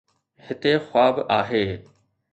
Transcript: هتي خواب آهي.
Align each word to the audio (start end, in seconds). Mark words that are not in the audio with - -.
هتي 0.45 0.73
خواب 0.85 1.15
آهي. 1.39 1.83